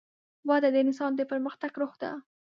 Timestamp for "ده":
2.01-2.11